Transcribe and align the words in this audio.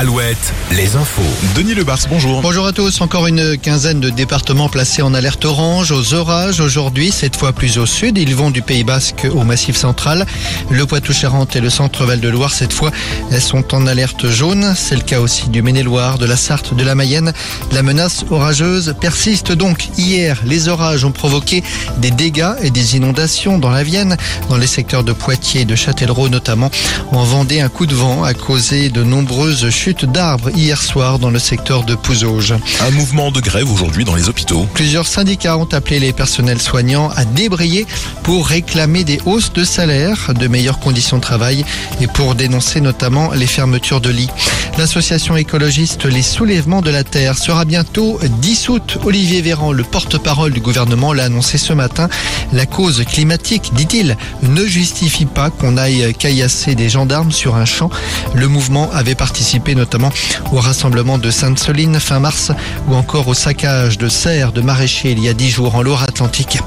Alouette, 0.00 0.54
les 0.72 0.96
infos. 0.96 1.20
Denis 1.54 1.74
Lebars, 1.74 1.98
bonjour. 2.08 2.40
Bonjour 2.40 2.66
à 2.66 2.72
tous. 2.72 3.02
Encore 3.02 3.26
une 3.26 3.58
quinzaine 3.58 4.00
de 4.00 4.08
départements 4.08 4.70
placés 4.70 5.02
en 5.02 5.12
alerte 5.12 5.44
orange 5.44 5.92
aux 5.92 6.14
orages 6.14 6.60
aujourd'hui, 6.60 7.10
cette 7.10 7.36
fois 7.36 7.52
plus 7.52 7.76
au 7.76 7.84
sud. 7.84 8.16
Ils 8.16 8.34
vont 8.34 8.50
du 8.50 8.62
Pays 8.62 8.82
Basque 8.82 9.26
au 9.30 9.44
Massif 9.44 9.76
central. 9.76 10.24
Le 10.70 10.86
Poitou-Charentes 10.86 11.54
et 11.54 11.60
le 11.60 11.68
centre-Val 11.68 12.18
de 12.18 12.30
Loire, 12.30 12.54
cette 12.54 12.72
fois, 12.72 12.92
elles 13.30 13.42
sont 13.42 13.74
en 13.74 13.86
alerte 13.86 14.26
jaune. 14.30 14.72
C'est 14.74 14.96
le 14.96 15.02
cas 15.02 15.20
aussi 15.20 15.50
du 15.50 15.60
Maine-et-Loire, 15.60 16.16
de 16.16 16.24
la 16.24 16.38
Sarthe, 16.38 16.72
de 16.72 16.82
la 16.82 16.94
Mayenne. 16.94 17.34
La 17.70 17.82
menace 17.82 18.24
orageuse 18.30 18.94
persiste 19.02 19.52
donc. 19.52 19.90
Hier, 19.98 20.40
les 20.46 20.68
orages 20.68 21.04
ont 21.04 21.12
provoqué 21.12 21.62
des 21.98 22.10
dégâts 22.10 22.54
et 22.62 22.70
des 22.70 22.96
inondations 22.96 23.58
dans 23.58 23.68
la 23.68 23.82
Vienne, 23.82 24.16
dans 24.48 24.56
les 24.56 24.66
secteurs 24.66 25.04
de 25.04 25.12
Poitiers 25.12 25.60
et 25.60 25.66
de 25.66 25.76
Châtellerault 25.76 26.30
notamment. 26.30 26.70
En 27.12 27.22
Vendée, 27.24 27.60
un 27.60 27.68
coup 27.68 27.84
de 27.84 27.94
vent 27.94 28.24
a 28.24 28.32
causé 28.32 28.88
de 28.88 29.04
nombreuses 29.04 29.68
chutes 29.68 29.89
d'arbres 29.92 30.50
hier 30.50 30.80
soir 30.80 31.18
dans 31.18 31.30
le 31.30 31.38
secteur 31.38 31.84
de 31.84 31.94
Pouzauges. 31.94 32.54
Un 32.80 32.90
mouvement 32.90 33.30
de 33.30 33.40
grève 33.40 33.70
aujourd'hui 33.70 34.04
dans 34.04 34.14
les 34.14 34.28
hôpitaux. 34.28 34.66
Plusieurs 34.74 35.06
syndicats 35.06 35.56
ont 35.58 35.68
appelé 35.72 35.98
les 35.98 36.12
personnels 36.12 36.60
soignants 36.60 37.10
à 37.16 37.24
débrayer 37.24 37.86
pour 38.22 38.46
réclamer 38.46 39.04
des 39.04 39.20
hausses 39.26 39.52
de 39.52 39.64
salaire, 39.64 40.32
de 40.34 40.46
meilleures 40.46 40.80
conditions 40.80 41.16
de 41.16 41.22
travail 41.22 41.64
et 42.00 42.06
pour 42.06 42.34
dénoncer 42.34 42.80
notamment 42.80 43.32
les 43.32 43.46
fermetures 43.46 44.00
de 44.00 44.10
lits. 44.10 44.30
L'association 44.78 45.36
écologiste 45.36 46.04
Les 46.06 46.22
Soulèvements 46.22 46.82
de 46.82 46.90
la 46.90 47.04
Terre 47.04 47.36
sera 47.36 47.64
bientôt 47.64 48.18
dissoute. 48.40 48.98
Olivier 49.04 49.42
Véran, 49.42 49.72
le 49.72 49.82
porte-parole 49.82 50.52
du 50.52 50.60
gouvernement, 50.60 51.12
l'a 51.12 51.24
annoncé 51.24 51.58
ce 51.58 51.72
matin. 51.72 52.08
La 52.52 52.66
cause 52.66 53.04
climatique, 53.04 53.72
dit-il, 53.74 54.16
ne 54.42 54.64
justifie 54.64 55.26
pas 55.26 55.50
qu'on 55.50 55.76
aille 55.76 56.14
caillasser 56.18 56.74
des 56.74 56.88
gendarmes 56.88 57.32
sur 57.32 57.56
un 57.56 57.64
champ. 57.64 57.90
Le 58.34 58.48
mouvement 58.48 58.90
avait 58.92 59.14
participé 59.14 59.74
notamment 59.80 60.12
au 60.52 60.58
rassemblement 60.58 61.16
de 61.16 61.30
Sainte-Soline 61.30 61.98
fin 62.00 62.20
mars 62.20 62.52
ou 62.86 62.94
encore 62.94 63.28
au 63.28 63.34
saccage 63.34 63.96
de 63.96 64.10
serres 64.10 64.52
de 64.52 64.60
maraîchers 64.60 65.12
il 65.12 65.24
y 65.24 65.28
a 65.28 65.32
dix 65.32 65.48
jours 65.48 65.74
en 65.74 65.82
Loire-Atlantique. 65.82 66.58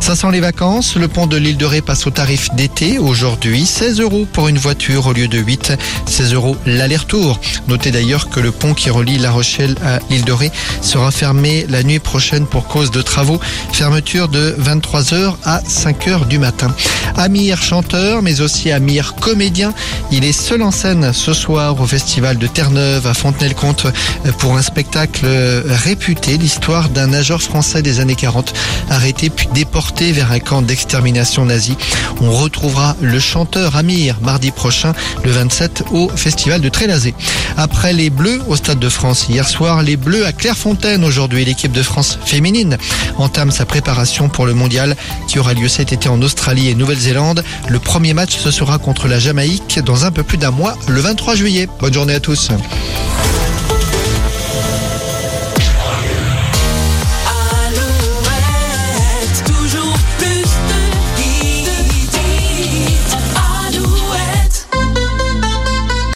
Ça 0.00 0.16
sent 0.16 0.28
les 0.32 0.40
vacances. 0.40 0.96
Le 0.96 1.08
pont 1.08 1.26
de 1.26 1.36
l'île 1.36 1.58
de 1.58 1.66
Ré 1.66 1.82
passe 1.82 2.06
au 2.06 2.10
tarif 2.10 2.48
d'été 2.54 2.98
aujourd'hui. 2.98 3.66
16 3.66 4.00
euros 4.00 4.26
pour 4.32 4.48
une 4.48 4.56
voiture 4.56 5.06
au 5.06 5.12
lieu 5.12 5.28
de 5.28 5.38
8. 5.38 5.74
16 6.06 6.34
euros 6.34 6.56
l'aller-retour. 6.64 7.38
Notez 7.68 7.90
d'ailleurs 7.90 8.30
que 8.30 8.40
le 8.40 8.50
pont 8.50 8.72
qui 8.72 8.88
relie 8.88 9.18
La 9.18 9.30
Rochelle 9.30 9.76
à 9.84 9.98
l'île 10.08 10.24
de 10.24 10.32
Ré 10.32 10.50
sera 10.80 11.10
fermé 11.10 11.66
la 11.68 11.82
nuit 11.82 11.98
prochaine 11.98 12.46
pour 12.46 12.66
cause 12.66 12.90
de 12.90 13.02
travaux. 13.02 13.40
Fermeture 13.72 14.28
de 14.28 14.56
23h 14.58 15.34
à 15.44 15.60
5h 15.60 16.26
du 16.28 16.38
matin. 16.38 16.74
Amir 17.16 17.62
chanteur, 17.62 18.22
mais 18.22 18.40
aussi 18.40 18.70
Amir 18.70 19.14
comédien. 19.20 19.74
Il 20.10 20.24
est 20.24 20.32
seul 20.32 20.62
en 20.62 20.70
scène 20.70 21.12
ce 21.12 21.34
soir 21.34 21.78
au 21.80 21.86
festival 21.86 22.38
de 22.38 22.46
Terre-Neuve 22.60 23.06
à 23.06 23.14
Fontenay-le-Comte 23.14 23.86
pour 24.36 24.54
un 24.54 24.60
spectacle 24.60 25.24
réputé, 25.64 26.36
l'histoire 26.36 26.90
d'un 26.90 27.06
nageur 27.06 27.40
français 27.40 27.80
des 27.80 28.00
années 28.00 28.16
40 28.16 28.52
arrêté 28.90 29.30
puis 29.30 29.48
déporté 29.54 30.12
vers 30.12 30.30
un 30.30 30.40
camp 30.40 30.60
d'extermination 30.60 31.46
nazi. 31.46 31.74
On 32.20 32.30
retrouvera 32.30 32.96
le 33.00 33.18
chanteur 33.18 33.76
Amir 33.76 34.18
mardi 34.20 34.50
prochain, 34.50 34.92
le 35.24 35.30
27, 35.30 35.84
au 35.92 36.10
festival 36.10 36.60
de 36.60 36.68
Trélazé. 36.68 37.14
Après 37.56 37.94
les 37.94 38.10
Bleus 38.10 38.42
au 38.46 38.56
Stade 38.56 38.78
de 38.78 38.88
France 38.90 39.26
hier 39.30 39.48
soir, 39.48 39.82
les 39.82 39.96
Bleus 39.96 40.26
à 40.26 40.32
Clairefontaine 40.32 41.02
aujourd'hui. 41.02 41.46
L'équipe 41.46 41.72
de 41.72 41.82
France 41.82 42.18
féminine 42.26 42.76
entame 43.16 43.52
sa 43.52 43.64
préparation 43.64 44.28
pour 44.28 44.44
le 44.44 44.52
mondial 44.52 44.96
qui 45.28 45.38
aura 45.38 45.54
lieu 45.54 45.68
cet 45.68 45.94
été 45.94 46.08
en 46.08 46.20
Australie 46.20 46.68
et 46.68 46.74
Nouvelle-Zélande. 46.74 47.42
Le 47.68 47.78
premier 47.78 48.12
match, 48.12 48.36
ce 48.36 48.50
sera 48.50 48.76
contre 48.76 49.08
la 49.08 49.18
Jamaïque 49.18 49.80
dans 49.82 50.04
un 50.04 50.10
peu 50.10 50.22
plus 50.22 50.38
d'un 50.38 50.50
mois, 50.50 50.76
le 50.88 51.00
23 51.00 51.36
juillet. 51.36 51.68
Bonne 51.80 51.94
journée 51.94 52.14
à 52.14 52.20
tous. 52.20 52.39
So. 52.40 53.39